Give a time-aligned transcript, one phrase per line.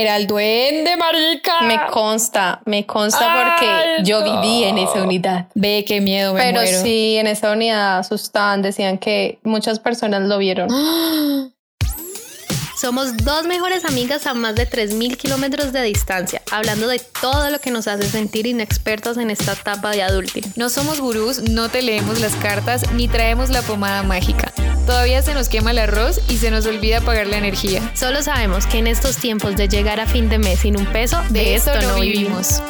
[0.00, 1.62] era el duende, marica.
[1.62, 5.46] Me consta, me consta porque yo viví en esa unidad.
[5.54, 6.82] Ve, qué miedo, me Pero muero.
[6.82, 10.68] sí, en esa unidad asustaban, decían que muchas personas lo vieron.
[12.80, 17.58] Somos dos mejores amigas a más de 3.000 kilómetros de distancia, hablando de todo lo
[17.58, 20.44] que nos hace sentir inexpertos en esta etapa de adulting.
[20.54, 24.52] No somos gurús, no te leemos las cartas ni traemos la pomada mágica.
[24.86, 27.82] Todavía se nos quema el arroz y se nos olvida pagar la energía.
[27.96, 31.20] Solo sabemos que en estos tiempos de llegar a fin de mes sin un peso,
[31.30, 32.62] de, esto, no vivimos.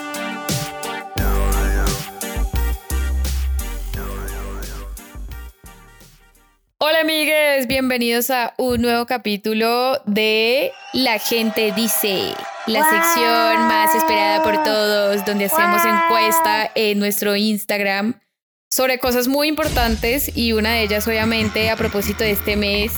[6.81, 12.33] Hola amigues, bienvenidos a un nuevo capítulo de La gente dice,
[12.69, 18.21] la sección más esperada por todos, donde hacemos encuesta en nuestro Instagram
[18.71, 22.93] sobre cosas muy importantes y una de ellas obviamente a propósito de este mes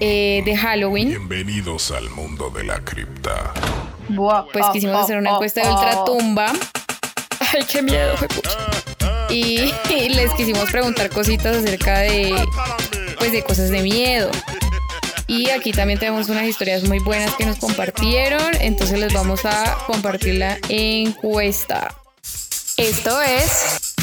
[0.00, 3.54] eh, de Halloween, Bienvenidos al mundo de la cripta.
[4.52, 6.52] pues quisimos hacer una encuesta de ultratumba.
[7.38, 8.16] Ay, qué miedo,
[9.30, 12.34] y, y les quisimos preguntar cositas acerca de
[13.22, 14.32] pues de cosas de miedo.
[15.28, 19.78] Y aquí también tenemos unas historias muy buenas que nos compartieron, entonces les vamos a
[19.86, 21.94] compartir la encuesta.
[22.76, 23.94] Esto es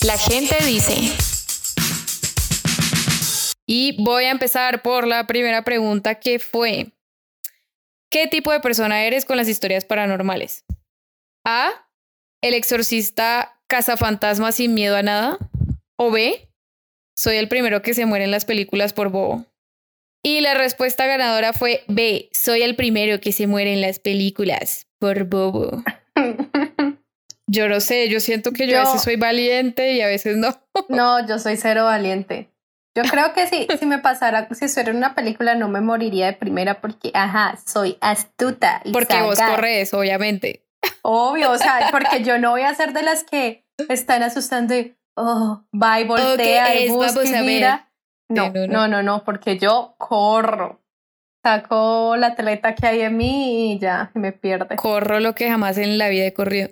[0.00, 0.96] La gente dice.
[3.66, 6.92] Y voy a empezar por la primera pregunta que fue
[8.10, 10.64] ¿Qué tipo de persona eres con las historias paranormales?
[11.44, 11.70] A.
[12.42, 15.38] El exorcista cazafantasma sin miedo a nada.
[15.94, 16.48] O B.
[17.16, 19.46] Soy el primero que se muere en las películas por bobo.
[20.22, 22.28] Y la respuesta ganadora fue B.
[22.32, 25.82] Soy el primero que se muere en las películas por bobo.
[27.48, 30.36] Yo no sé, yo siento que yo, a Yo- veces soy valiente y a veces
[30.36, 30.48] no.
[30.88, 32.50] No, yo soy cero valiente.
[32.96, 36.26] Yo creo que sí, si me pasara, si estuviera en una película no me moriría
[36.26, 38.80] de primera porque, ajá, soy astuta.
[38.84, 40.64] Y Porque vos corres, obviamente.
[41.02, 44.96] Obvio, o sea, porque yo no voy a ser de las que están asustando y,
[45.16, 47.90] oh, va y voltea Ok, y busca y mira.
[48.28, 48.88] No, Sí, no, no, no.
[48.88, 50.80] no, no, porque yo corro.
[51.44, 54.76] Saco la atleta que hay en mí y ya, me pierde.
[54.76, 56.70] Corro lo que jamás en la vida he corrido.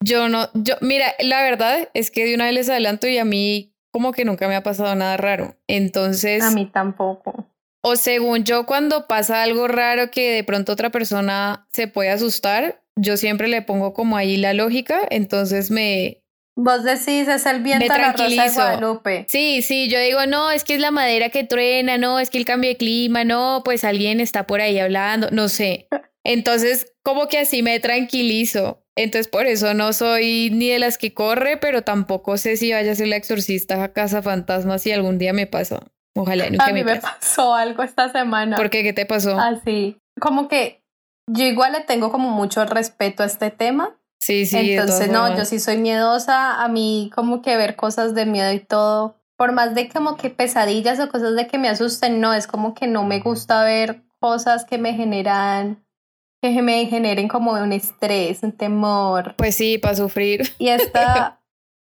[0.00, 3.24] Yo no, yo, mira, la verdad es que de una vez les adelanto y a
[3.24, 5.56] mí como que nunca me ha pasado nada raro.
[5.66, 7.46] Entonces, A mí tampoco.
[7.82, 12.82] o según yo, cuando pasa algo raro que de pronto otra persona se puede asustar,
[12.96, 16.22] yo siempre le pongo como ahí la lógica, entonces me...
[16.56, 18.50] Vos decís, es el viento a la rosa de.
[18.50, 19.26] Guadalupe.
[19.28, 22.38] Sí, sí, yo digo, no, es que es la madera que truena, no, es que
[22.38, 25.88] el cambio de clima, no, pues alguien está por ahí hablando, no sé.
[26.24, 28.80] Entonces, como que así me tranquilizo.
[28.96, 32.92] Entonces, por eso no soy ni de las que corre, pero tampoco sé si vaya
[32.92, 35.80] a ser la exorcista a casa fantasma si algún día me pasa.
[36.16, 37.00] Ojalá nunca A me mí me pase.
[37.20, 38.56] pasó algo esta semana.
[38.56, 38.84] ¿Por qué?
[38.84, 39.36] ¿Qué te pasó?
[39.40, 39.98] Así.
[40.20, 40.84] Como que
[41.28, 43.98] yo igual le tengo como mucho respeto a este tema.
[44.24, 44.72] Sí, sí.
[44.72, 45.38] Entonces, no, formas.
[45.38, 46.62] yo sí soy miedosa.
[46.62, 49.16] A mí como que ver cosas de miedo y todo.
[49.36, 52.74] Por más de como que pesadillas o cosas de que me asusten, no, es como
[52.74, 55.84] que no me gusta ver cosas que me generan,
[56.40, 59.34] que me generen como un estrés, un temor.
[59.36, 60.54] Pues sí, para sufrir.
[60.58, 61.42] Y esta,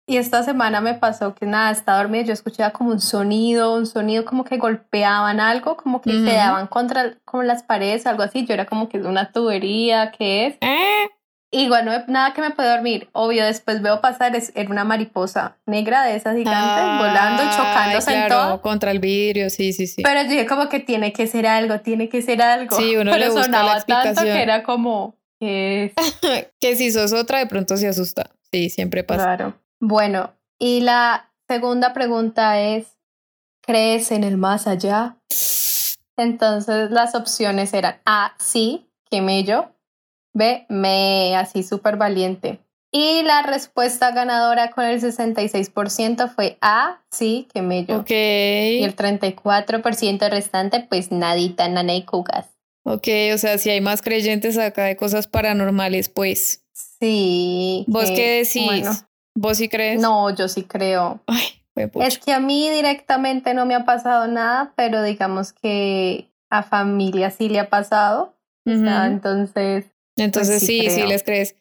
[0.07, 3.87] y esta semana me pasó que nada, estaba dormida, yo escuchaba como un sonido, un
[3.87, 8.45] sonido como que golpeaban algo, como que se daban contra como las paredes, algo así.
[8.45, 10.59] Yo era como que es una tubería, ¿qué es?
[10.61, 11.07] Ah,
[11.57, 13.09] Y bueno, nada que me puede dormir.
[13.13, 18.11] Obvio, después veo pasar, es, era una mariposa negra de esas gigantes, volando y chocándose
[18.11, 18.61] ay, en claro, todo.
[18.61, 20.03] contra el vidrio, sí, sí, sí.
[20.03, 22.77] Pero yo dije como que tiene que ser algo, tiene que ser algo.
[22.77, 26.51] Sí, uno Pero le busca la sonaba tanto que era como, ¿qué es?
[26.61, 28.33] que si sos otra, de pronto se asusta.
[28.53, 29.25] Sí, siempre pasa.
[29.25, 29.55] Claro.
[29.81, 32.99] Bueno, y la segunda pregunta es,
[33.63, 35.17] ¿crees en el más allá?
[36.19, 39.71] Entonces las opciones eran A, sí, que mello,
[40.37, 42.61] B, me, así súper valiente.
[42.93, 48.01] Y la respuesta ganadora con el 66% fue A, sí, que mello.
[48.01, 48.11] Ok.
[48.11, 52.49] Y el 34% restante, pues nadita, nana y cucas.
[52.85, 56.65] Ok, o sea, si hay más creyentes acá de cosas paranormales, pues.
[56.73, 57.85] Sí.
[57.89, 58.65] ¿Vos que, qué decís?
[58.65, 58.93] bueno,
[59.35, 60.01] ¿Vos sí crees?
[60.01, 61.21] no, yo sí creo.
[61.27, 61.43] Ay.
[62.01, 67.31] Es que a mí directamente no me ha pasado nada, pero digamos que a familia
[67.31, 68.35] sí le ha pasado.
[68.67, 69.15] O sea, Ujú.
[70.17, 71.57] Entonces, Entonces sí sí, sí les crees.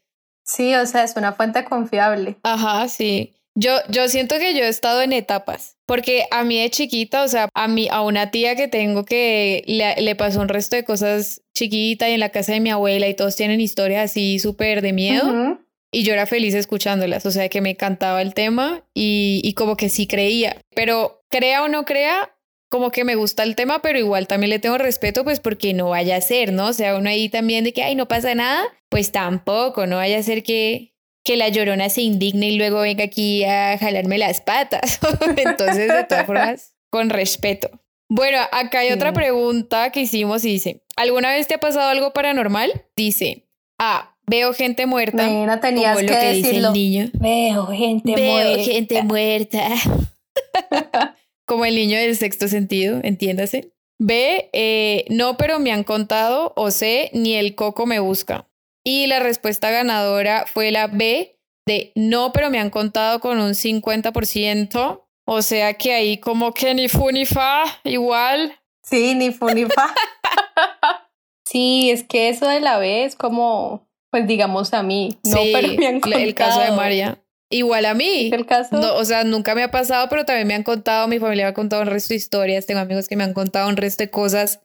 [0.45, 2.37] sí, o sea, es una fuente confiable.
[2.43, 3.31] Ajá, sí.
[3.57, 7.27] Yo, yo siento que yo he estado en etapas, porque a mí de chiquita, o
[7.29, 10.83] sea, a mí, a una tía que tengo que le, le pasó un resto de
[10.83, 14.81] cosas chiquita y en la casa de mi abuela y todos tienen historias así súper
[14.81, 15.57] de miedo.
[15.89, 19.77] Y yo era feliz escuchándolas, o sea que me encantaba el tema y, y como
[19.77, 20.57] que sí creía.
[20.75, 22.34] Pero crea o no crea,
[22.75, 25.91] como que me gusta el tema, pero igual también le tengo respeto, pues porque no
[25.91, 26.67] vaya a ser, ¿no?
[26.67, 30.17] O sea, uno ahí también de que, ay, no pasa nada, pues tampoco, no vaya
[30.19, 30.93] a ser que,
[31.23, 34.99] que la llorona se indigne y luego venga aquí a jalarme las patas.
[35.37, 37.69] Entonces, de todas formas, con respeto.
[38.09, 42.11] Bueno, acá hay otra pregunta que hicimos y dice, ¿alguna vez te ha pasado algo
[42.11, 42.83] paranormal?
[42.97, 43.47] Dice,
[43.79, 45.25] A, veo gente muerta.
[45.27, 46.67] Nena, tenías como que lo que dice decirlo.
[46.67, 47.09] el niño.
[47.13, 48.63] Veo gente Veo muerta.
[48.63, 49.67] gente muerta.
[51.45, 53.71] como el niño del sexto sentido, entiéndase.
[53.99, 56.53] B, eh, no, pero me han contado.
[56.55, 58.47] O C, ni el coco me busca.
[58.83, 63.51] Y la respuesta ganadora fue la B de no, pero me han contado con un
[63.55, 65.01] 50%.
[65.27, 68.59] O sea que ahí como que ni fu ni fa, igual.
[68.83, 69.93] Sí, ni fu ni fa.
[71.45, 75.17] sí, es que eso de la B es como, pues digamos a mí.
[75.23, 76.23] No, Sí, pero me han contado.
[76.23, 77.17] el caso de María.
[77.49, 78.27] Igual a mí.
[78.27, 78.77] ¿Es el caso?
[78.77, 81.49] No, o sea, nunca me ha pasado, pero también me han contado, mi familia me
[81.49, 84.09] ha contado un resto de historias, tengo amigos que me han contado un resto de
[84.09, 84.61] cosas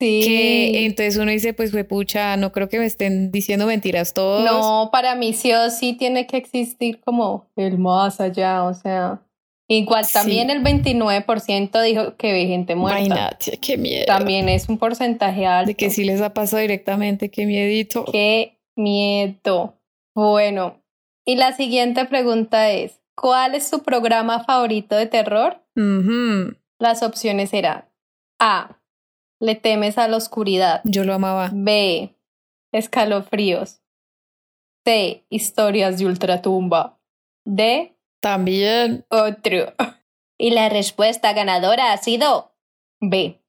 [0.00, 0.22] sí.
[0.24, 4.44] que entonces uno dice, pues fue pucha, no creo que me estén diciendo mentiras todos.
[4.44, 9.20] No, para mí sí o sí tiene que existir como el más allá, o sea.
[9.66, 10.56] Igual también Sí.
[10.56, 13.00] el 29% dijo que ve gente muerta.
[13.00, 14.04] Imagínate, qué miedo.
[14.04, 15.68] También es un porcentaje alto.
[15.68, 18.04] De que sí les ha pasado directamente, qué miedito.
[18.04, 19.78] Qué miedo.
[20.14, 20.83] Bueno,
[21.24, 25.62] y la siguiente pregunta es, ¿cuál es su programa favorito de terror?
[26.78, 27.88] Las opciones eran
[28.38, 28.80] A.
[29.40, 30.80] Le temes a la oscuridad.
[30.84, 31.50] Yo lo amaba.
[31.52, 32.14] B.
[32.72, 33.80] Escalofríos.
[34.84, 35.24] C.
[35.30, 37.00] Historias de ultratumba.
[37.44, 37.96] D.
[38.20, 39.04] También.
[39.08, 39.74] Otro.
[40.38, 42.54] Y la respuesta ganadora ha sido
[43.00, 43.40] B.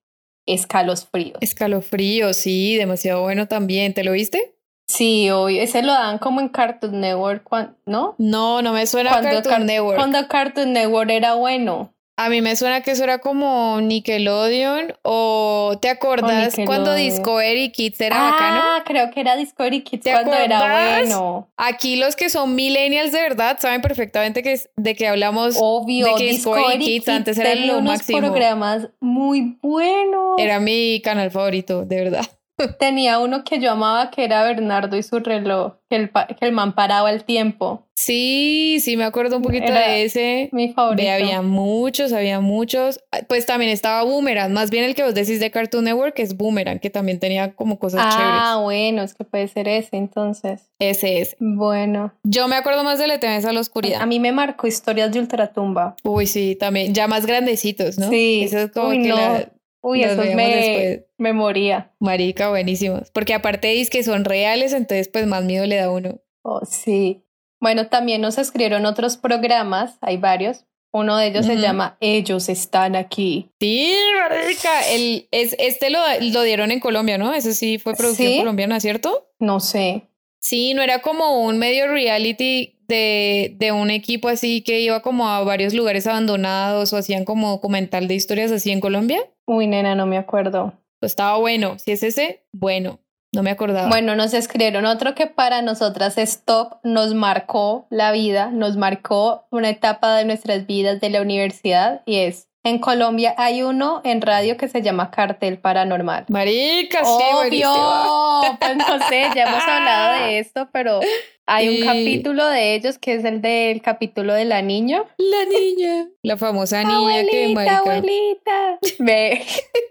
[0.46, 1.38] Escalofríos.
[1.42, 3.94] Escalofrío, sí, demasiado bueno también.
[3.94, 4.55] ¿Te lo viste?
[4.88, 5.62] Sí, obvio.
[5.62, 7.44] Ese lo dan como en Cartoon Network,
[7.86, 8.16] ¿no?
[8.18, 9.98] No, no me suena a Cartoon Car- Network.
[9.98, 11.92] cuando Cartoon Network era bueno.
[12.18, 16.94] A mí me suena que eso era como Nickelodeon o ¿te acordás cuando.
[16.94, 18.62] Discovery Kids era bacano?
[18.64, 21.50] ah, creo que era Discovery Kids ¿Te cuando era bueno.
[21.58, 25.58] Aquí los que son millennials de verdad saben perfectamente que de que hablamos.
[25.60, 28.20] Obvio, de que Discovery Discovery Kids Kids antes era lo unos máximo.
[28.20, 30.36] programas muy buenos.
[30.38, 32.26] Era mi canal favorito, de verdad.
[32.80, 36.52] Tenía uno que yo amaba que era Bernardo y su reloj, que el, que el
[36.52, 37.82] man paraba el tiempo.
[37.98, 40.50] Sí, sí, me acuerdo un poquito Era de ese.
[40.52, 41.02] Mi favorito.
[41.02, 43.00] Ve, había muchos, había muchos.
[43.12, 46.36] Ah, Pues también estaba Boomerang, más bien el que vos decís de Cartoon Network es
[46.36, 50.62] Boomerang, que también tenía como cosas Ah, bueno, es que puede ser ese entonces.
[50.80, 50.98] chéveres.
[50.98, 51.36] Ese es.
[51.40, 54.02] Bueno, Yo me acuerdo más de Le temes a la oscuridad.
[54.02, 55.96] a mí me marcó historias de ultratumba.
[56.04, 56.94] Uy, sí, también.
[56.94, 58.10] Ya más grandecitos, ¿no?
[58.10, 58.42] Sí.
[58.44, 59.16] Eso es como Uy, que no.
[59.16, 59.50] la
[59.88, 61.06] Uy, Los eso veíamos me, después.
[61.20, 61.92] me moría.
[62.00, 63.12] marica, buenísimos.
[63.12, 66.22] Porque aparte dice que son reales, entonces pues más miedo le da a uno.
[66.42, 67.24] Oh, sí.
[67.60, 70.66] Bueno, también nos escribieron otros programas, hay varios.
[70.92, 73.52] Uno de ellos se llama Ellos están aquí.
[73.60, 74.90] Sí, marica.
[74.90, 77.34] El, es, este lo, lo dieron en Colombia, ¿no?
[77.34, 78.38] Ese sí fue producción ¿Sí?
[78.40, 79.28] colombiana, ¿cierto?
[79.38, 80.04] No sé.
[80.40, 85.28] Sí, no era como un medio reality de, de un equipo así que iba como
[85.28, 89.20] a varios lugares abandonados o hacían como documental de historias así en Colombia.
[89.46, 90.74] Uy, nena, no me acuerdo.
[91.00, 91.78] Pues estaba bueno.
[91.80, 93.00] Si es ese, bueno.
[93.32, 93.90] No me acordaba.
[93.90, 99.46] Bueno, nos escribieron otro que para nosotras es top, nos marcó la vida, nos marcó
[99.52, 104.22] una etapa de nuestras vidas de la universidad y es, en Colombia hay uno en
[104.22, 106.26] radio que se llama Cartel Paranormal.
[106.30, 107.12] Marica, sí.
[107.34, 107.72] Obvio,
[108.60, 111.00] pues no sé, ya hemos hablado de esto, pero
[111.46, 115.04] hay un capítulo de ellos que es el del capítulo de la niña.
[115.18, 116.08] La niña.
[116.24, 117.78] La famosa niña que, abuelita, marica.
[117.78, 118.80] abuelita.
[119.00, 119.46] Ve,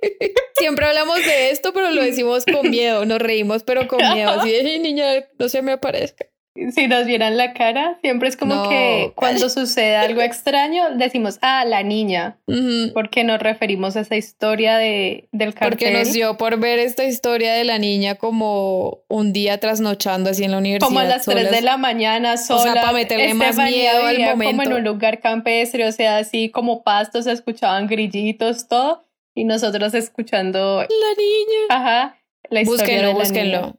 [0.56, 3.04] Siempre hablamos de esto, pero lo decimos con miedo.
[3.04, 4.30] Nos reímos, pero con miedo.
[4.30, 5.06] Así de, "Ay, niña,
[5.38, 6.26] no se me aparezca.
[6.72, 8.68] Si nos vieran la cara, siempre es como No.
[8.68, 12.38] que cuando sucede algo extraño decimos, ah, la niña.
[12.46, 12.92] Ujú.
[12.94, 15.70] porque nos referimos a esa historia de, del cartel.
[15.70, 20.44] Porque nos dio por ver esta historia de la niña como un día trasnochando así
[20.44, 20.86] en la universidad.
[20.86, 21.62] como a las 3 de solas.
[21.64, 22.74] la mañana sola.
[22.74, 24.76] para meterle más miedo al vivía como en momento.
[24.76, 29.02] un lugar campestre, o sea, así como pastos, se escuchaban grillitos, todo,
[29.34, 31.66] y nosotros escuchando, La niña.
[31.70, 32.18] ajá,
[32.50, 33.60] la historia Búsquenlo, de la búsquenlo.
[33.62, 33.74] niña.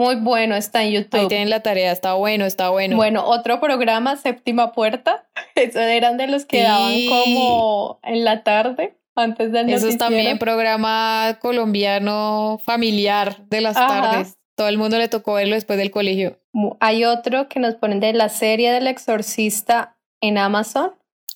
[0.00, 1.28] Muy bueno, está en Ahí YouTube.
[1.28, 1.92] tienen la tarea.
[1.92, 2.96] Está bueno, está bueno.
[2.96, 6.62] Bueno, otro programa, Séptima Puerta, esos eran de los que Sí.
[6.62, 13.76] daban como en la tarde, antes del Eso es también programa colombiano familiar de las
[13.76, 13.88] Ajá.
[14.00, 14.38] tardes.
[14.56, 16.38] Todo el mundo le tocó verlo después del colegio.
[16.80, 20.92] Hay otro que nos ponen de la serie del exorcista en Amazon.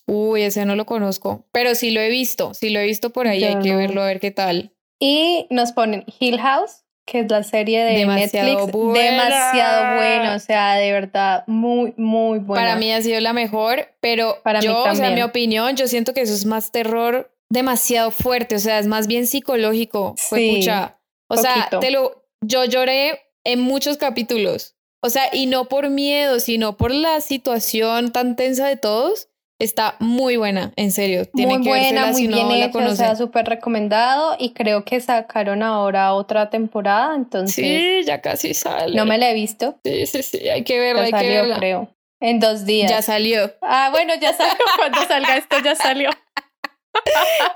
[0.07, 1.45] Uy, ese no lo conozco.
[1.53, 2.55] Pero sí lo he visto.
[2.55, 3.41] Sí lo he visto por ahí.
[3.41, 4.73] Yo Hay que verlo a ver qué tal.
[4.99, 8.73] Y nos ponen Hill House, que es la serie de Demasiado Netflix.
[8.73, 9.11] buena.
[9.11, 12.65] Demasiado bueno, o sea, de verdad, muy, muy buena.
[12.65, 15.15] Para mí ha sido la mejor, pero Para mí yo, o sea, también.
[15.15, 19.07] mi opinión, yo siento que eso es más terror demasiado fuerte, o sea, es más
[19.07, 20.15] bien psicológico.
[20.17, 20.99] Fue Sí, pucha.
[21.29, 24.75] O sea, te lo, yo lloré en muchos capítulos.
[25.01, 29.29] O sea, y no por miedo, sino por la situación tan tensa de todos.
[29.61, 31.27] Está muy buena, en serio.
[31.27, 34.53] Tienen muy que buena, muy si no bien la hecha, o sea, súper recomendado y
[34.53, 38.97] creo que sacaron ahora otra temporada, entonces sí, ya casi sale.
[38.97, 41.41] no me la he visto, Sí, sí, sí, hay que verla, ya hay que salió
[41.43, 41.57] verla.
[41.59, 42.91] creo, en dos días.
[42.91, 43.55] Ya salió.
[43.63, 46.11] Ah, bueno, ya salió, cuando salga esto ya salió.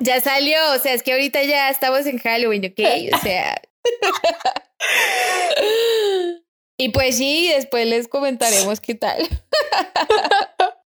[0.00, 3.14] Ya salió, o sea, es que ahorita ya estamos en Halloween, ¿ok?
[3.14, 3.62] O sea.
[6.76, 9.22] y pues sí, después les comentaremos qué tal.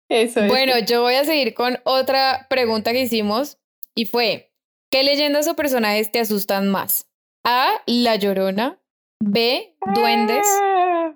[0.09, 0.49] Eso es.
[0.49, 3.59] Bueno, yo voy a seguir con otra pregunta que hicimos
[3.95, 4.53] y fue,
[4.91, 7.09] ¿qué leyendas o personajes te asustan más?
[7.45, 8.81] A, La Llorona,
[9.21, 10.47] B, Duendes,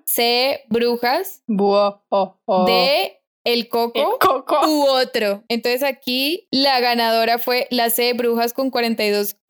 [0.05, 2.65] C, Brujas, Buah, oh, oh.
[2.65, 4.59] D, El El Coco.
[4.67, 5.43] u otro.
[5.49, 8.71] Entonces aquí la ganadora fue la C Brujas con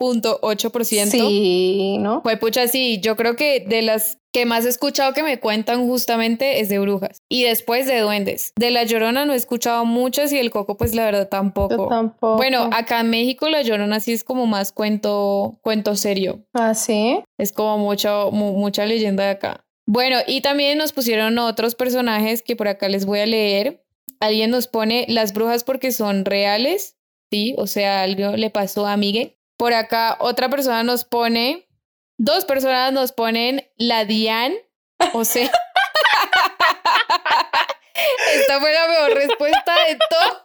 [0.00, 1.10] 42.8%.
[1.10, 2.22] Sí, ¿no?
[2.22, 5.86] Fue pucha, sí, yo creo que de las que más he escuchado que me cuentan
[5.86, 8.52] justamente es de Brujas y después de Duendes.
[8.58, 11.76] De La Llorona no he escuchado muchas y el Coco pues la verdad tampoco.
[11.76, 12.36] Yo tampoco.
[12.36, 16.44] Bueno, acá en México La Llorona sí es como más cuento, cuento serio.
[16.52, 17.20] ¿Ah, sí?
[17.38, 19.60] Es como mucho, mu- mucha leyenda de acá.
[19.86, 23.83] Bueno, y también nos pusieron otros personajes que por acá les voy a leer.
[24.24, 26.96] Alguien nos pone las brujas porque son reales,
[27.30, 29.36] sí, o sea, algo le pasó a Miguel.
[29.58, 31.68] Por acá otra persona nos pone,
[32.16, 34.54] dos personas nos ponen la Dian,
[35.12, 35.44] o sea,
[38.34, 40.42] esta fue la mejor respuesta de todo.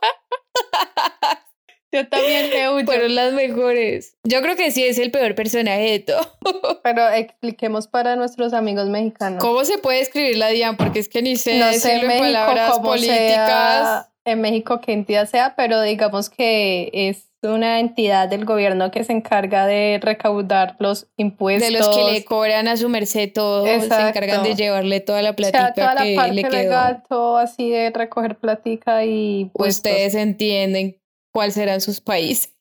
[1.99, 2.85] Yo también te huyo.
[2.85, 4.15] Fueron las mejores.
[4.23, 6.39] Yo creo que sí es el peor personaje de todo.
[6.83, 9.43] Pero expliquemos para nuestros amigos mexicanos.
[9.43, 10.77] ¿Cómo se puede escribir la DIAN?
[10.77, 13.17] Porque es que ni sé no sé en México palabras cómo políticas.
[13.17, 19.03] sea, en México qué entidad sea, pero digamos que es una entidad del gobierno que
[19.03, 21.71] se encarga de recaudar los impuestos.
[21.71, 25.31] De los que le cobran a su merced todo, se encargan de llevarle toda la
[25.31, 26.51] o platica sea, toda la que parte le quedó.
[26.51, 29.77] legal, todo así de recoger platica y puestos.
[29.91, 30.99] Ustedes entienden
[31.39, 32.53] cuáles serán sus países.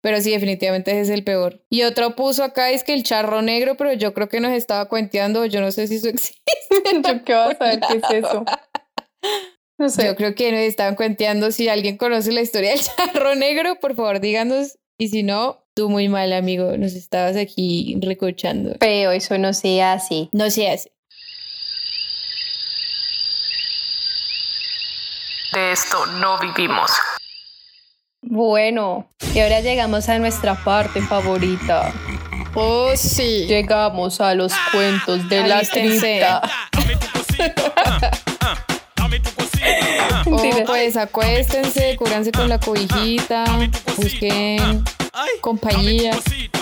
[0.00, 1.60] pero sí, definitivamente ese es el peor.
[1.68, 4.86] Y otro puso acá es que el charro negro, pero yo creo que nos estaba
[4.88, 6.52] cuenteando, yo no sé si eso existe.
[7.04, 8.44] ¿Yo qué vas a saber qué es eso?
[9.78, 10.06] No sé.
[10.06, 11.50] Yo creo que nos estaban cuenteando.
[11.50, 14.78] Si alguien conoce la historia del charro negro, por favor, díganos.
[14.96, 16.76] Y si no, tú muy mal, amigo.
[16.76, 18.76] Nos estabas aquí recochando.
[18.78, 20.28] Feo, eso no sea así.
[20.30, 20.92] No se hace.
[25.52, 26.92] De esto no vivimos.
[28.22, 31.92] Bueno, y ahora llegamos a nuestra parte favorita.
[32.54, 33.46] Oh, sí.
[33.46, 36.42] Llegamos a los cuentos de la cripta.
[40.26, 43.44] Oh, pues acuéstense, cúbranse con la cobijita,
[43.96, 44.82] busquen
[45.40, 46.16] compañía.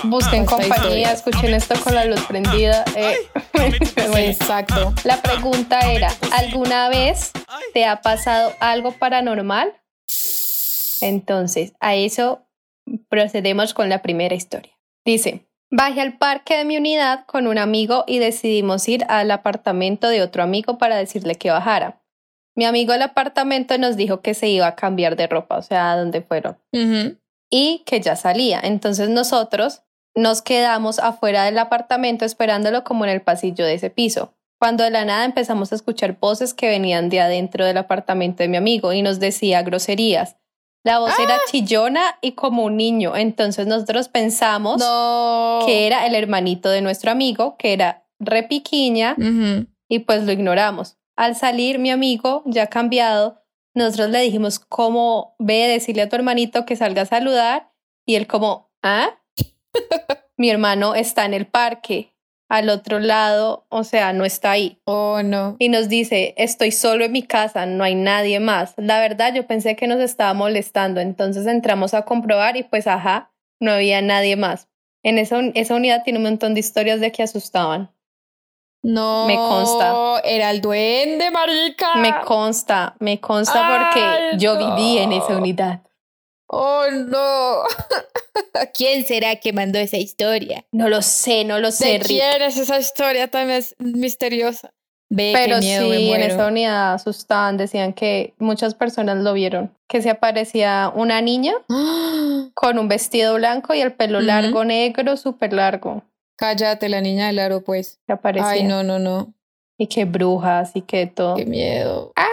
[0.05, 2.85] Busquen compañía, escuchen esto con la luz prendida.
[2.97, 3.17] eh.
[4.17, 4.93] Exacto.
[5.05, 7.33] la pregunta era, ¿alguna vez
[7.73, 9.73] te ha pasado algo paranormal?
[11.03, 12.47] Entonces, a eso
[13.09, 14.73] procedemos con la primera historia.
[15.05, 20.09] Dice, bajé al parque de mi unidad con un amigo y decidimos ir al apartamento
[20.09, 22.03] de otro amigo para decirle que bajara.
[22.57, 25.93] Mi amigo del apartamento nos dijo que se iba a cambiar de ropa, o sea,
[25.93, 26.59] ¿a dónde fueron?
[27.51, 28.61] Y que ya salía.
[28.63, 29.83] Entonces nosotros
[30.15, 34.35] nos quedamos afuera del apartamento esperándolo como en el pasillo de ese piso.
[34.59, 38.49] Cuando de la nada empezamos a escuchar voces que venían de adentro del apartamento de
[38.49, 40.37] mi amigo y nos decía groserías.
[40.83, 43.17] La voz era chillona y como un niño.
[43.17, 45.61] Entonces nosotros pensamos No.
[45.67, 49.17] que era el hermanito de nuestro amigo, que era repiquiña,
[49.89, 50.97] y pues lo ignoramos.
[51.17, 53.43] Al salir, mi amigo, ya cambiado,
[53.75, 57.71] nosotros le dijimos, ¿cómo ve decirle a tu hermanito que salga a saludar?
[58.07, 59.11] Y él como, ¿ah?
[60.37, 62.15] mi hermano está en el parque,
[62.51, 64.81] al otro lado, o sea, no está ahí.
[64.85, 65.55] Oh, no.
[65.61, 68.75] Y nos dice, estoy solo en mi casa, no hay nadie más.
[68.77, 73.31] La verdad, yo pensé que nos estaba molestando, entonces entramos a comprobar y pues, ajá,
[73.61, 74.69] no había nadie más.
[75.05, 77.95] En esa, esa unidad tiene un montón de historias de que asustaban.
[78.83, 79.27] No.
[79.29, 80.21] Me consta.
[80.25, 81.95] Era el duende, marica.
[81.97, 85.83] Me consta, me consta Ay, porque yo viví en esa unidad.
[86.53, 87.63] Oh, no.
[88.77, 90.65] ¿Quién será que mandó esa historia?
[90.73, 94.73] No lo sé, no lo sé, ¿De quién es esa historia tan es- misteriosa?
[95.13, 99.73] Ve, Pero qué miedo, sí, en esa unidad asustaban, decían que muchas personas lo vieron,
[99.89, 101.55] que se aparecía una niña
[102.55, 106.03] con un vestido blanco y el pelo largo negro, súper largo,
[106.37, 107.99] Cállate, la niña del aro, pues.
[108.07, 108.49] que aparecía.
[108.51, 109.35] Ay, no, no, no.
[109.79, 111.35] Y que brujas y que todo.
[111.37, 112.13] Qué miedo.
[112.17, 112.27] ¡Ah!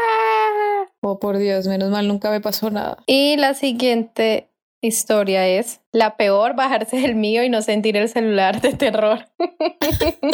[1.04, 2.98] Oh, por Dios, menos mal nunca me pasó nada.
[3.06, 4.50] Y la siguiente
[4.82, 9.26] historia es la peor, bajarse del mío y no sentir el celular de terror.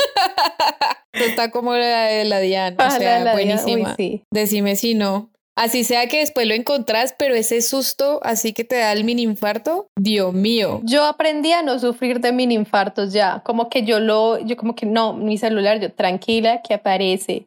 [1.13, 3.95] Está como la de la Diana, o Ah, sea, de la Diana, uy, buenísima.
[3.95, 4.23] sí.
[4.31, 5.29] Decime si no.
[5.55, 9.21] Así sea que después lo encontrás, pero ese susto así que te da el mini
[9.21, 10.81] infarto, Dios mío.
[10.83, 14.73] Yo aprendí a no sufrir de mini infartos ya, como que yo lo, yo como
[14.73, 17.45] que no, mi celular, yo tranquila que aparece.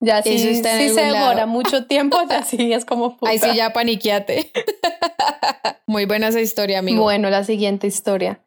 [0.00, 3.30] Ya si, algún se demora mucho tiempo, ya sí es como puta.
[3.30, 4.50] Ahí sí ya paniqueate.
[5.86, 7.02] Muy buena esa historia, amigo.
[7.02, 8.40] Bueno, la siguiente historia.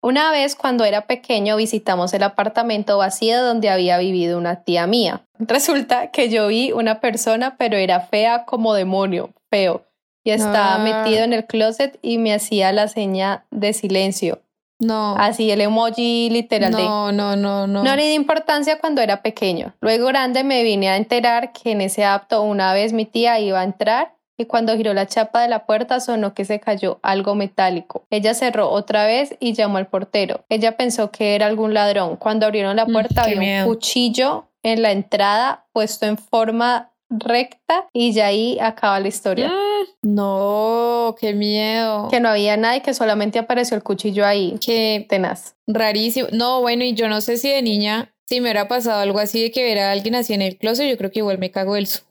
[0.00, 5.22] Una vez cuando era pequeño visitamos el apartamento vacío donde había vivido una tía mía.
[5.38, 9.84] Resulta que yo vi una persona pero era fea como demonio, feo.
[10.24, 10.78] Y estaba Ah.
[10.78, 14.40] metido en el closet y me hacía la seña de silencio.
[14.80, 15.16] No.
[15.18, 17.82] Así el emoji literal de No, no, no, no.
[17.82, 19.74] no le di importancia cuando era pequeño.
[19.80, 23.60] Luego grande me vine a enterar que en ese apto una vez mi tía iba
[23.60, 27.34] a entrar y cuando giró la chapa de la puerta sonó que se cayó algo
[27.34, 28.04] metálico.
[28.10, 30.44] Ella cerró otra vez y llamó al portero.
[30.48, 32.14] Ella pensó que era algún ladrón.
[32.16, 33.66] Cuando abrieron la Mm, puerta qué había miedo.
[33.66, 39.48] un cuchillo en la entrada puesto en forma recta y ya ahí acaba la historia.
[39.48, 42.08] Mm, No, qué miedo.
[42.08, 44.56] Que no había nada y que solamente apareció el cuchillo ahí.
[44.64, 45.54] Qué Tenaz.
[45.66, 46.28] rarísimo.
[46.32, 49.42] No, bueno, y yo no sé si de niña, si me hubiera pasado algo así
[49.42, 51.74] de que ver a alguien así en el closet, yo creo que igual me cago
[51.74, 52.06] del susto.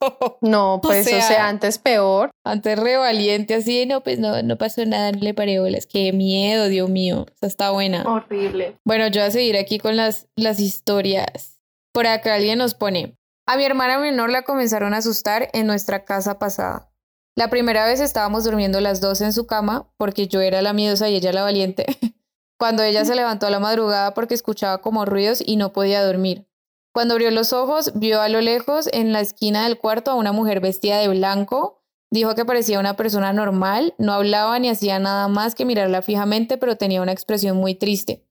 [0.40, 2.30] No, pues o sea, sea, antes peor.
[2.46, 5.86] Antes re valiente, así de no, pues no, no pasó nada, no le paré bolas.
[5.86, 7.26] Qué miedo, Dios mío.
[7.36, 8.02] Esa está buena.
[8.10, 8.76] Horrible.
[8.86, 11.58] Bueno, yo voy a seguir aquí con las, las historias.
[11.92, 13.14] Por acá alguien nos pone,
[13.50, 16.88] a mi hermana menor la comenzaron a asustar en nuestra casa pasada.
[17.34, 21.08] La primera vez estábamos durmiendo las dos en su cama porque yo era la miedosa
[21.08, 21.84] y ella la valiente.
[22.60, 26.46] Cuando ella se levantó a la madrugada porque escuchaba como ruidos y no podía dormir.
[26.92, 30.30] Cuando abrió los ojos, vio a lo lejos en la esquina del cuarto a una
[30.30, 31.82] mujer vestida de blanco.
[32.12, 36.56] Dijo que parecía una persona normal, no hablaba ni hacía nada más que mirarla fijamente,
[36.56, 38.24] pero tenía una expresión muy triste.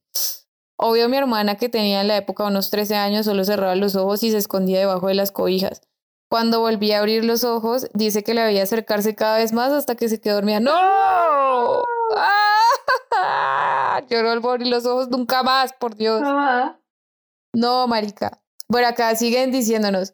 [0.82, 4.24] Obvio mi hermana que tenía en la época unos 13 años solo cerraba los ojos
[4.24, 5.82] y se escondía debajo de las cobijas.
[6.30, 9.96] Cuando volví a abrir los ojos, dice que la veía acercarse cada vez más hasta
[9.96, 10.60] que se quedó dormida.
[10.62, 10.72] ¡No!
[12.15, 14.02] ¡Ah!
[14.10, 16.22] Yo no vuelvo a abrir los ojos nunca más, por Dios.
[17.54, 18.42] No, marica.
[18.70, 20.13] Bueno, acá siguen diciéndonos.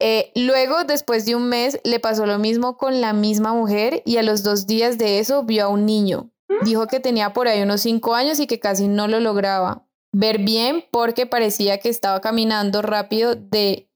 [0.00, 4.16] eh, luego, después de un mes, le pasó lo mismo con la misma mujer y
[4.16, 6.30] a los dos días de eso vio a un niño.
[6.62, 10.38] Dijo que tenía por ahí unos cinco años y que casi no lo lograba ver
[10.38, 13.90] bien porque parecía que estaba caminando rápido de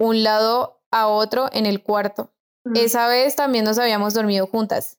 [0.00, 2.32] un lado a otro en el cuarto.
[2.74, 4.98] Esa vez también nos habíamos dormido juntas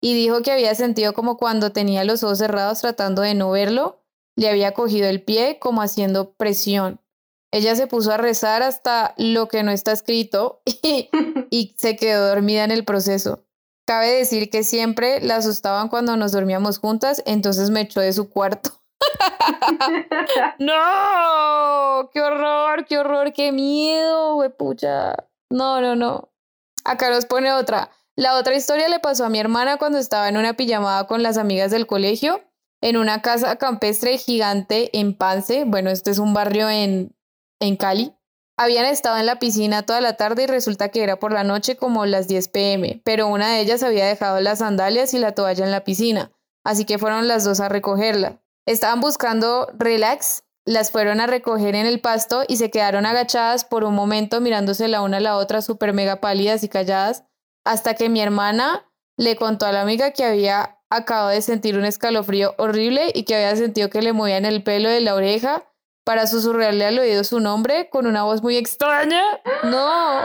[0.00, 4.02] y dijo que había sentido como cuando tenía los ojos cerrados tratando de no verlo,
[4.36, 7.00] le había cogido el pie como haciendo presión.
[7.52, 11.08] Ella se puso a rezar hasta lo que no está escrito y,
[11.50, 13.44] y se quedó dormida en el proceso.
[13.86, 18.30] Cabe decir que siempre la asustaban cuando nos dormíamos juntas, entonces me echó de su
[18.30, 18.70] cuarto.
[20.58, 22.10] ¡No!
[22.12, 22.84] ¡Qué horror!
[22.84, 23.32] ¡Qué horror!
[23.32, 24.38] ¡Qué miedo!
[24.56, 25.14] pucha!
[25.50, 26.30] No, no, no.
[26.84, 27.90] Acá nos pone otra.
[28.14, 31.36] La otra historia le pasó a mi hermana cuando estaba en una pijamada con las
[31.36, 32.42] amigas del colegio
[32.82, 35.64] en una casa campestre gigante en Pance.
[35.64, 37.16] Bueno, este es un barrio en,
[37.60, 38.14] en Cali.
[38.62, 41.74] Habían estado en la piscina toda la tarde y resulta que era por la noche
[41.74, 45.64] como las 10 pm, pero una de ellas había dejado las sandalias y la toalla
[45.64, 46.30] en la piscina,
[46.62, 48.40] así que fueron las dos a recogerla.
[48.64, 53.82] Estaban buscando relax, las fueron a recoger en el pasto y se quedaron agachadas por
[53.82, 57.24] un momento mirándose la una a la otra súper mega pálidas y calladas,
[57.64, 61.84] hasta que mi hermana le contó a la amiga que había acabado de sentir un
[61.84, 65.64] escalofrío horrible y que había sentido que le movían el pelo de la oreja
[66.04, 69.22] para susurrarle al oído su nombre con una voz muy extraña.
[69.64, 70.20] No.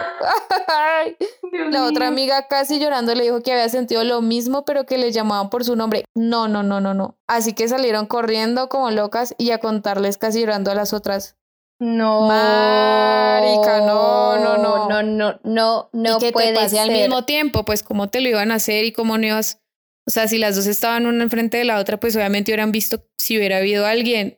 [1.72, 5.12] La otra amiga casi llorando le dijo que había sentido lo mismo, pero que le
[5.12, 6.06] llamaban por su nombre.
[6.16, 7.18] No, no, no, no, no.
[7.28, 11.36] Así que salieron corriendo como locas y a contarles casi llorando a las otras.
[11.80, 12.28] No.
[12.28, 14.90] Marica, no, no, no.
[14.90, 16.80] No, no, no, no y que puede te pase ser.
[16.80, 19.60] al mismo tiempo, pues cómo te lo iban a hacer y cómo no ibas.
[20.08, 23.04] O sea, si las dos estaban una enfrente de la otra, pues obviamente hubieran visto
[23.18, 24.38] si hubiera habido alguien.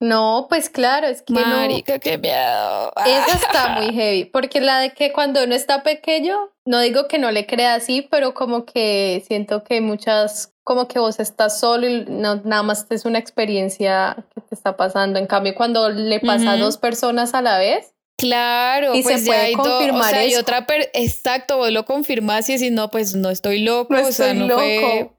[0.00, 1.40] No, pues claro, es que no.
[1.40, 2.92] Marica, qué miedo.
[3.06, 7.18] Esa está muy heavy, porque la de que cuando uno está pequeño, no digo que
[7.18, 11.88] no le crea así, pero como que siento que muchas, como que vos estás solo
[11.88, 15.18] y no, nada más es una experiencia que te está pasando.
[15.18, 19.26] En cambio, cuando le pasa a dos personas a la vez, Claro, Y pues se
[19.26, 22.54] ya puede hay do- confirmar o sea, y otra per- exacto, vos lo confirmás y
[22.54, 24.60] decís, no, pues no estoy loco, no o sea, estoy no loco.
[24.62, 25.10] fue,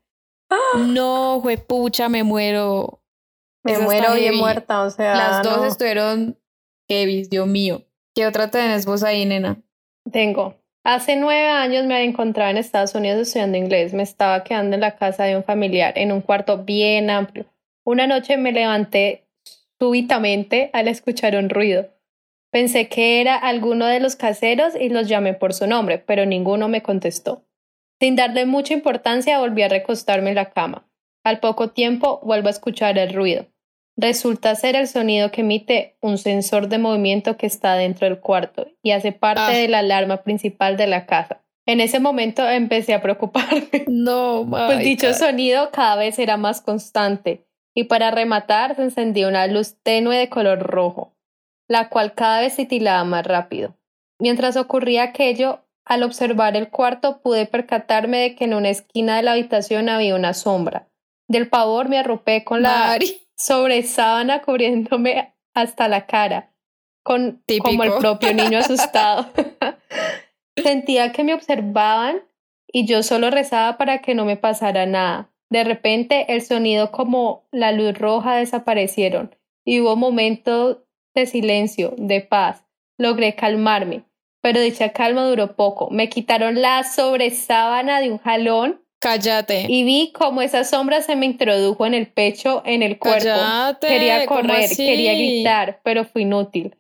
[0.87, 3.01] no, fue pucha, me muero.
[3.67, 4.37] Me muero bien heavy.
[4.37, 5.15] muerta, o sea.
[5.15, 5.65] Las dos no.
[5.65, 6.37] estuvieron
[6.89, 7.83] heavy, Dios mío.
[8.15, 9.61] ¿Qué otra tenés vos ahí, nena?
[10.11, 10.55] Tengo.
[10.83, 13.93] Hace nueve años me encontraba en Estados Unidos estudiando inglés.
[13.93, 17.45] Me estaba quedando en la casa de un familiar, en un cuarto bien amplio.
[17.83, 19.27] Una noche me levanté
[19.79, 21.89] súbitamente al escuchar un ruido.
[22.51, 26.69] Pensé que era alguno de los caseros y los llamé por su nombre, pero ninguno
[26.69, 27.43] me contestó.
[27.99, 30.87] Sin darle mucha importancia, volví a recostarme en la cama.
[31.23, 33.47] Al poco tiempo vuelvo a escuchar el ruido.
[33.99, 38.67] Resulta ser el sonido que emite un sensor de movimiento que está dentro del cuarto
[38.83, 39.49] y hace parte Ah.
[39.51, 41.41] de la alarma principal de la casa.
[41.65, 43.67] En ese momento empecé a preocuparme.
[43.87, 49.47] No, Pues dicho sonido cada vez era más constante y para rematar se encendía una
[49.47, 51.13] luz tenue de color rojo,
[51.67, 53.75] la cual cada vez titilaba más rápido.
[54.19, 59.23] Mientras ocurría aquello, al observar el cuarto pude percatarme de que en una esquina de
[59.23, 60.87] la habitación había una sombra.
[61.27, 63.26] Del pavor me arropé con la Mari.
[63.37, 66.53] Sobre sábana cubriéndome hasta la cara,
[67.03, 69.27] con, como el propio niño asustado.
[70.55, 72.23] Sentía que me observaban
[72.67, 75.31] y yo solo rezaba para que no me pasara nada.
[75.49, 80.79] De repente el sonido como la luz roja desaparecieron y hubo momentos
[81.15, 82.65] de silencio, de paz.
[82.97, 84.03] Logré calmarme,
[84.41, 85.89] pero dicha calma duró poco.
[85.91, 89.65] Me quitaron la sobresábana de un jalón Cállate.
[89.69, 93.23] y vi cómo esa sombra se me introdujo en el pecho, en el cuerpo.
[93.25, 93.87] Cállate.
[93.87, 96.75] Quería ¿cómo correr, quería gritar, pero fue inútil.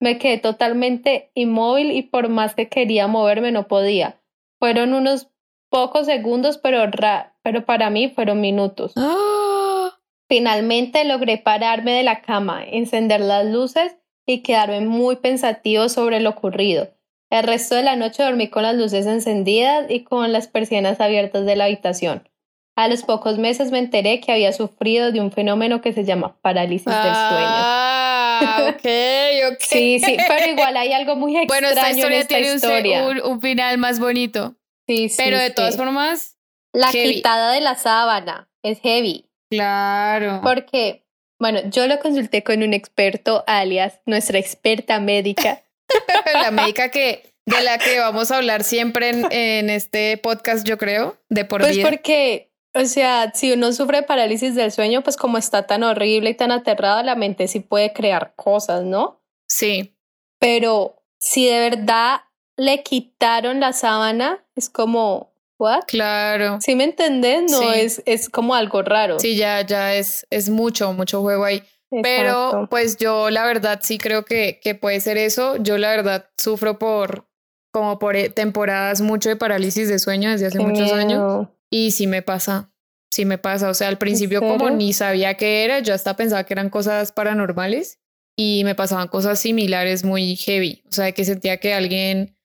[0.00, 4.20] Me quedé totalmente inmóvil y por más que quería moverme no podía.
[4.58, 5.28] Fueron unos
[5.68, 8.92] pocos segundos, pero, ra- pero para mí fueron minutos.
[8.96, 9.90] Ah,
[10.28, 16.30] Finalmente logré pararme de la cama, encender las luces y quedarme muy pensativo sobre lo
[16.30, 16.88] ocurrido.
[17.30, 21.46] El resto de la noche dormí con las luces encendidas y con las persianas abiertas
[21.46, 22.28] de la habitación.
[22.76, 26.36] A los pocos meses me enteré que había sufrido de un fenómeno que se llama
[26.40, 27.12] parálisis del sueño.
[27.12, 29.58] Ah, ok, ok.
[29.60, 33.04] Sí, sí, pero igual hay algo muy extraño Bueno, esta historia en esta tiene historia.
[33.06, 34.54] Un, un final más bonito.
[34.88, 35.54] Sí, sí, Pero de sí.
[35.54, 36.36] todas formas,
[36.72, 37.14] la heavy.
[37.16, 39.26] quitada de la sábana es heavy.
[39.50, 40.40] claro.
[40.42, 41.04] Porque,
[41.38, 45.62] bueno, yo lo consulté con un experto, alias nuestra experta médica.
[46.34, 50.78] la médica que de la que vamos a hablar siempre en, en este podcast, yo
[50.78, 51.88] creo, de por Pues vida.
[51.88, 56.34] porque, o sea, si uno sufre parálisis del sueño, pues como está tan horrible y
[56.34, 59.20] tan aterrado, la mente sí puede crear cosas, ¿no?
[59.48, 59.96] Sí,
[60.38, 62.20] Pero si de verdad
[62.56, 65.82] le quitaron la sábana, es como, ¿what?
[65.88, 66.58] claro.
[66.60, 67.50] ¿Sí me entendés?
[67.50, 67.66] No, Sí.
[67.74, 69.18] es, es como algo raro.
[69.18, 71.62] Sí, ya, ya es, es mucho, mucho juego ahí.
[72.02, 75.56] Pero pues yo la verdad sí creo que, que puede ser eso.
[75.56, 77.26] Yo la verdad sufro por
[77.72, 81.56] como por eh, temporadas mucho de parálisis de sueño desde hace Qué muchos años miedo.
[81.70, 82.72] y sí me pasa,
[83.12, 83.68] sí me pasa.
[83.68, 87.12] O sea, al principio como ni sabía qué era, yo hasta pensaba que eran cosas
[87.12, 88.00] paranormales
[88.36, 90.82] y me pasaban cosas similares muy heavy.
[90.88, 92.36] O sea, que sentía que alguien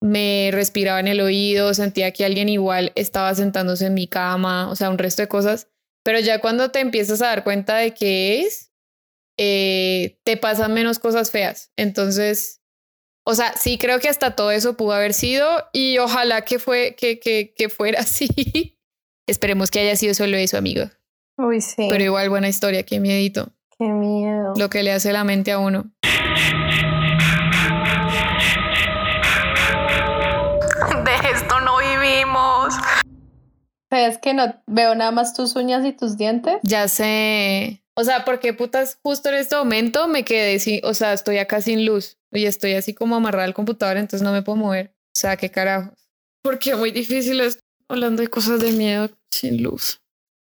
[0.00, 4.76] me respiraba en el oído, sentía que alguien igual estaba sentándose en mi cama, o
[4.76, 5.68] sea, un resto de cosas.
[6.04, 8.65] Pero ya cuando te empiezas a dar cuenta de qué es,
[9.38, 11.72] eh, te pasan menos cosas feas.
[11.76, 12.62] Entonces,
[13.24, 16.94] o sea, sí creo que hasta todo eso pudo haber sido y ojalá que, fue,
[16.96, 18.78] que, que, que fuera así.
[19.26, 20.84] Esperemos que haya sido solo eso, amigo.
[21.38, 21.88] Uy, sí.
[21.90, 23.52] Pero igual buena historia, qué miedito.
[23.78, 24.54] Qué miedo.
[24.56, 25.90] Lo que le hace la mente a uno.
[33.90, 36.56] ¿Sabes que no veo nada más tus uñas y tus dientes?
[36.62, 37.82] Ya sé.
[37.94, 41.60] O sea, porque putas, justo en este momento me quedé sin, o sea, estoy acá
[41.60, 44.88] sin luz y estoy así como amarrada al computador, entonces no me puedo mover.
[44.88, 45.94] O sea, qué carajos.
[46.42, 50.02] Porque muy difícil es hablando de cosas de miedo sin luz.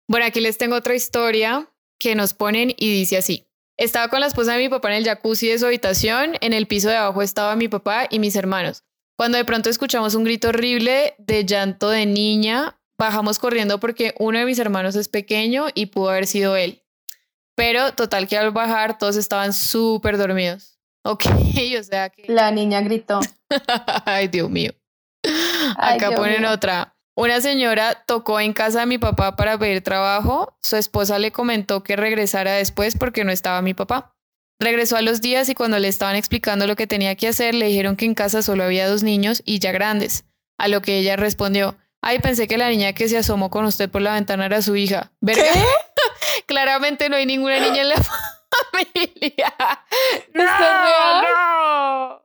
[0.08, 1.70] Bueno, aquí les tengo otra historia
[2.00, 3.46] que nos ponen y dice así.
[3.78, 6.36] Estaba con la esposa de mi papá en el jacuzzi de su habitación.
[6.42, 8.84] En el piso de abajo estaba mi papá y mis hermanos.
[9.18, 14.40] Cuando de pronto escuchamos un grito horrible de llanto de niña, bajamos corriendo porque uno
[14.40, 16.84] de mis hermanos es pequeño y pudo haber sido él.
[17.56, 20.70] Pero total que al bajar todos estaban súper dormidos.
[21.06, 21.26] Ok,
[21.78, 22.24] o sea que...
[22.30, 23.20] La niña gritó.
[24.06, 24.72] Ay, Dios mío.
[25.78, 26.52] Ay, Acá Dios ponen mío.
[26.52, 26.96] otra.
[27.16, 30.58] Una señora tocó en casa de mi papá para pedir trabajo.
[30.62, 34.16] Su esposa le comentó que regresara después porque no estaba mi papá.
[34.62, 37.68] Regresó a los días y cuando le estaban explicando lo que tenía que hacer, le
[37.68, 40.24] dijeron que en casa solo había dos niños y ya grandes.
[40.58, 43.90] A lo que ella respondió, ay, pensé que la niña que se asomó con usted
[43.90, 45.12] por la ventana era su hija.
[45.22, 45.44] ¿Verga?
[46.46, 47.96] Claramente no hay ninguna niña en la
[48.72, 49.54] familia.
[50.34, 52.23] No, no.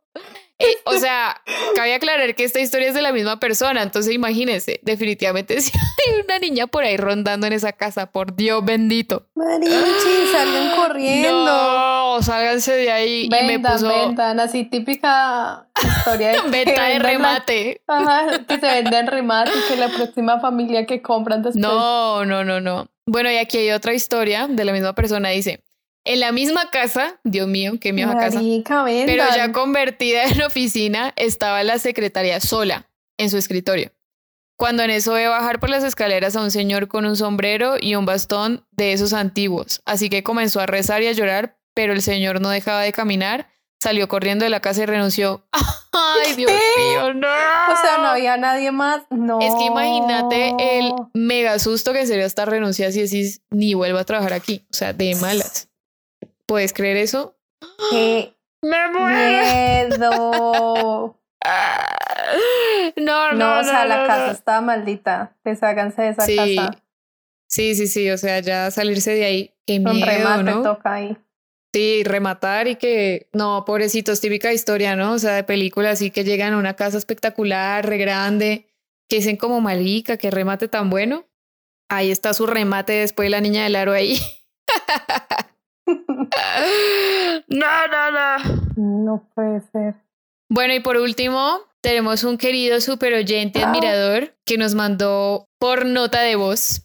[0.60, 1.40] Eh, o sea,
[1.76, 6.20] cabe aclarar que esta historia es de la misma persona, entonces imagínense, definitivamente si hay
[6.24, 9.26] una niña por ahí rondando en esa casa, por Dios bendito.
[9.36, 11.44] Marichi, salgan corriendo.
[11.44, 17.04] No, sálganse de ahí y me puso vendan, así típica Historia de Venta de la-
[17.04, 17.80] remate.
[17.86, 21.60] Ajá, que se vende en remate y que la próxima familia que compran después.
[21.62, 22.88] No, no, no, no.
[23.06, 25.28] Bueno, y aquí hay otra historia de la misma persona.
[25.30, 25.62] Dice,
[26.08, 28.40] en la misma casa, Dios mío, qué miedo casa,
[29.06, 33.92] pero ya convertida en oficina, estaba la secretaria sola en su escritorio.
[34.56, 37.94] Cuando en eso ve bajar por las escaleras a un señor con un sombrero y
[37.94, 39.82] un bastón de esos antiguos.
[39.84, 43.46] Así que comenzó a rezar y a llorar, pero el señor no dejaba de caminar,
[43.78, 45.46] salió corriendo de la casa y renunció.
[45.92, 47.28] ¡Ay, Dios mío, no!
[47.28, 49.02] O sea, no había nadie más.
[49.10, 49.40] No.
[49.40, 54.04] Es que imagínate el mega susto que sería hasta renunciar si decís ni vuelvo a
[54.04, 54.64] trabajar aquí.
[54.70, 55.68] O sea, de malas.
[56.48, 57.36] ¿Puedes creer eso?
[57.90, 60.00] Qué ¡Me miedo.
[62.96, 64.32] No, no, No, o sea, no, la no, casa no.
[64.32, 65.36] está maldita.
[65.44, 66.36] Desháganse de esa Sí.
[66.36, 66.82] casa.
[67.48, 68.10] Sí, sí, sí.
[68.10, 69.54] O sea, ya salirse de ahí.
[69.66, 70.62] Qué miedo, remate ¿no?
[70.62, 71.16] toca ahí.
[71.72, 75.12] Sí, rematar y que, no, pobrecitos, típica historia, ¿no?
[75.12, 78.68] O sea, de película así que llegan a una casa espectacular, re grande,
[79.08, 81.26] que dicen como malica, que remate tan bueno.
[81.88, 84.18] Ahí está su remate después de la niña del aro ahí.
[87.48, 88.68] no, no, no.
[88.76, 89.94] No puede ser.
[90.50, 93.68] Bueno, y por último, tenemos un querido super oyente Ah.
[93.70, 96.82] admirador que nos mandó por nota de voz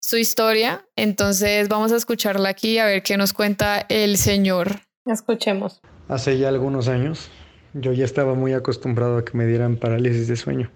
[0.00, 0.84] su historia.
[0.96, 4.80] Entonces vamos a escucharla aquí a ver qué nos cuenta el señor.
[5.06, 5.80] Escuchemos.
[6.08, 7.30] Hace ya algunos años
[7.74, 10.70] yo ya estaba muy acostumbrado a que me dieran parálisis de sueño.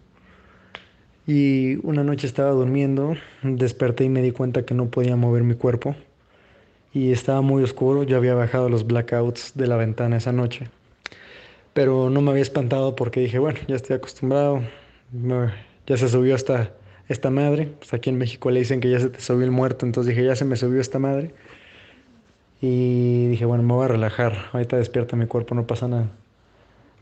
[1.27, 5.55] Y una noche estaba durmiendo, desperté y me di cuenta que no podía mover mi
[5.55, 5.97] cuerpo.
[6.97, 10.71] Y estaba muy oscuro, yo había bajado los blackouts de la ventana esa noche.
[11.75, 14.63] Pero no me había espantado porque dije, bueno, ya estoy acostumbrado,
[15.87, 16.73] ya se subió hasta
[17.11, 17.69] esta madre.
[17.79, 20.27] Pues aquí en México le dicen que ya se te subió el muerto, entonces dije,
[20.27, 21.33] ya se me subió esta madre.
[22.63, 24.49] Y dije, bueno, me voy a relajar.
[24.55, 26.09] Ahorita despierta mi cuerpo, no pasa nada.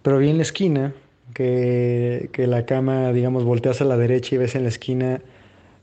[0.03, 0.93] Pero vi en la esquina
[1.35, 5.21] que, que la cama, digamos, volteas a la derecha y ves en la esquina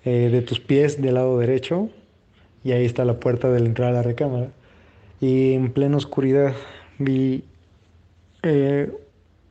[0.04, 1.90] eh, de tus pies del lado derecho.
[2.64, 4.50] Y ahí está la puerta de la entrada a la recámara.
[5.20, 6.54] Y en plena oscuridad
[7.00, 7.44] vi,
[8.44, 8.92] eh,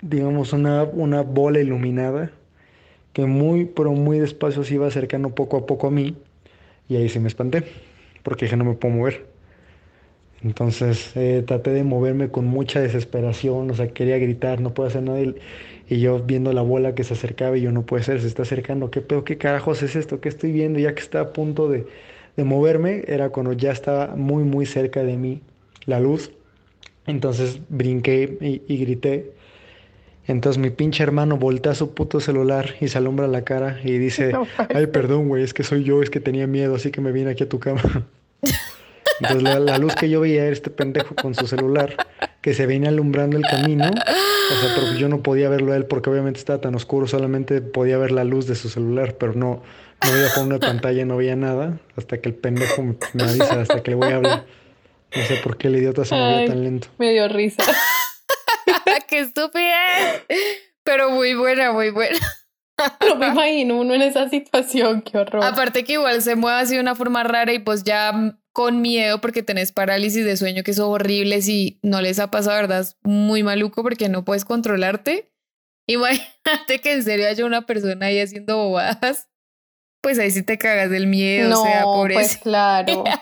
[0.03, 2.31] digamos, una, una bola iluminada
[3.13, 6.17] que muy, pero muy despacio se iba acercando poco a poco a mí.
[6.89, 7.65] Y ahí sí me espanté,
[8.23, 9.27] porque dije, no me puedo mover.
[10.43, 15.03] Entonces eh, traté de moverme con mucha desesperación, o sea, quería gritar, no puedo hacer
[15.03, 15.21] nada.
[15.21, 18.43] Y, yo viendo la bola que se acercaba y yo no puede ser, se está
[18.43, 20.21] acercando, ¿qué pedo, qué carajos es esto?
[20.21, 20.79] ¿Qué estoy viendo?
[20.79, 21.87] Ya que estaba a punto de,
[22.41, 25.43] de moverme, era cuando ya estaba muy, muy cerca de mí
[25.85, 26.33] la luz.
[27.07, 29.33] Entonces brinqué y, y grité.
[30.27, 34.33] Entonces mi pinche hermano voltea su puto celular y se alumbra la cara y dice,
[34.33, 37.13] No ay, perdón, güey, es que soy yo, es que tenía miedo, así que me
[37.13, 37.83] vine aquí a tu cama.
[39.21, 41.95] Entonces la, la luz que yo veía era este pendejo con su celular
[42.41, 43.85] que se venía alumbrando el camino.
[43.85, 47.61] O sea, pero yo no podía verlo a él porque obviamente estaba tan oscuro, solamente
[47.61, 49.63] podía ver la luz de su celular, pero no,
[50.05, 53.61] no veía por una pantalla, no veía nada, hasta que el pendejo me, me avisa,
[53.61, 54.47] hasta que le voy a hablar.
[55.15, 56.49] No sé por qué el idiota se movía Ay.
[56.49, 56.89] tan lento.
[56.99, 57.65] Me dio risa.
[59.09, 60.23] ¡Qué estupidez!
[60.85, 62.19] Pero muy buena, muy buena.
[63.07, 65.03] No me imagino uno en esa situación.
[65.03, 65.45] Qué horror.
[65.45, 69.21] Aparte que igual se mueve así de una forma rara y pues ya con miedo
[69.21, 72.81] porque tenés parálisis de sueño que son horribles y no les ha pasado, ¿verdad?
[72.81, 75.31] Es muy maluco porque no puedes controlarte.
[75.87, 79.29] Imagínate que en serio haya una persona ahí haciendo bobadas.
[80.03, 82.41] Pues ahí sí te cagas del miedo, no, o sea, por pues eso.
[82.43, 83.05] claro.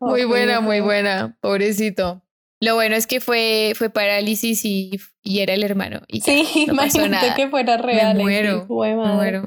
[0.00, 2.22] Muy buena, muy buena, pobrecito.
[2.60, 6.02] Lo bueno es que fue, fue parálisis y, y era el hermano.
[6.06, 7.34] Y ya, Sí, no pasó imagínate nada.
[7.34, 8.16] que fuera real.
[8.16, 9.44] Me muero, me muero.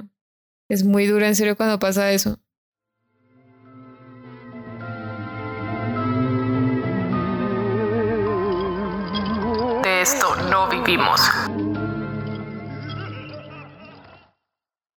[0.67, 2.37] Es muy duro en serio cuando pasa eso.
[9.83, 11.21] De esto no vivimos.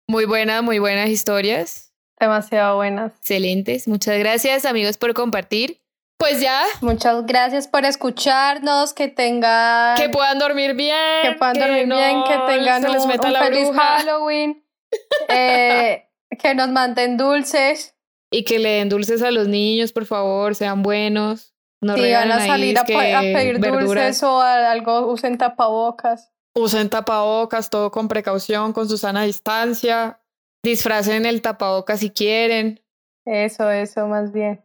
[0.09, 1.93] Muy buenas, muy buenas historias.
[2.17, 3.11] Demasiado buenas.
[3.19, 3.89] Excelentes.
[3.89, 5.81] Muchas gracias, amigos, por compartir.
[6.17, 8.93] Pues ya, Muchas gracias por escucharnos.
[8.93, 9.97] Que tengan.
[9.97, 10.95] que puedan dormir bien.
[11.23, 13.83] que puedan dormir bien, que tengan se les un, meta un la feliz bruja.
[13.83, 14.63] Halloween.
[15.27, 16.07] eh,
[16.39, 17.93] que nos manden dulces.
[18.31, 21.53] Y que le den dulces a los niños, por favor, sean buenos.
[21.81, 23.85] No si van a salir a, pedir verduras.
[23.85, 26.31] dulces o algo, usen tapabocas.
[26.57, 30.19] Usen tapabocas, todo con precaución, con su sana distancia.
[30.63, 32.81] Disfracen el tapabocas si quieren.
[33.25, 34.63] Eso, eso, más bien.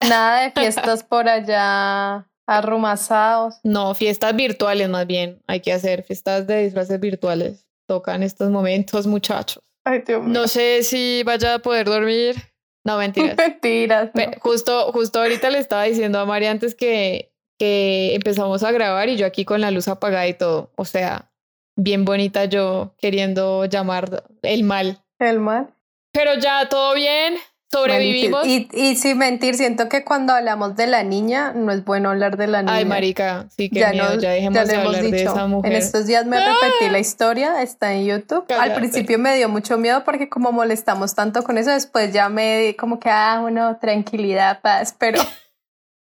[0.00, 3.56] Nada de fiestas por allá arrumazados.
[3.62, 5.42] No, fiestas virtuales más bien.
[5.46, 7.66] Hay que hacer fiestas de disfraces virtuales.
[7.86, 9.62] Tocan estos momentos, muchachos.
[9.84, 10.32] Ay, Dios mío.
[10.32, 12.36] No sé si vaya a poder dormir.
[12.84, 13.36] No, mentiras.
[13.38, 14.10] Mentiras.
[14.14, 14.22] no.
[14.40, 19.18] Justo, justo ahorita le estaba diciendo a Mari antes que, que empezamos a grabar y
[19.18, 20.70] yo aquí con la luz apagada y todo.
[20.76, 21.30] O sea,
[21.76, 25.02] bien bonita yo queriendo llamar el mal.
[25.18, 25.74] El mal.
[26.12, 27.34] Pero ya todo bien,
[27.72, 28.46] sobrevivimos.
[28.46, 32.36] Y, y sin mentir, siento que cuando hablamos de la niña, no es bueno hablar
[32.36, 32.76] de la niña.
[32.76, 35.16] Ay, marica, sí que ya, miedo, ya dejemos ya de hemos hablar dicho.
[35.16, 35.72] de esa mujer.
[35.72, 38.46] En estos días me repetí la historia, está en YouTube.
[38.46, 38.70] Cállate.
[38.70, 42.58] Al principio me dio mucho miedo porque como molestamos tanto con eso, después ya me
[42.58, 45.20] di como que, ah, bueno, tranquilidad, paz, pero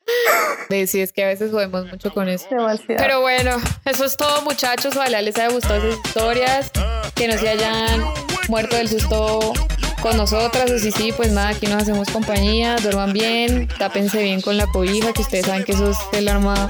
[0.69, 2.47] Sí, sí, es que a veces jodemos mucho con eso.
[2.49, 2.95] demasiado.
[2.97, 4.95] Pero bueno, eso es todo, muchachos.
[4.95, 6.71] Ojalá les haya gustado esas historias.
[7.15, 8.03] Que no se hayan
[8.47, 9.53] muerto del susto
[10.01, 10.71] con nosotras.
[10.71, 12.75] O si sí, pues nada, aquí nos hacemos compañía.
[12.77, 16.69] Duerman bien, tápense bien con la cobija, que ustedes saben que eso es el arma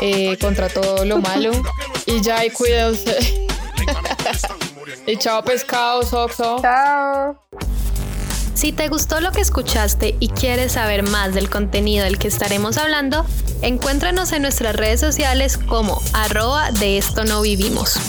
[0.00, 1.50] eh, contra todo lo malo.
[2.06, 3.48] Y ya, y cuídense.
[5.06, 6.58] y chao, pescados, Oxo.
[6.62, 7.48] Chao.
[8.58, 12.76] Si te gustó lo que escuchaste y quieres saber más del contenido del que estaremos
[12.76, 13.24] hablando,
[13.62, 18.00] encuéntranos en nuestras redes sociales como arroba de esto no vivimos.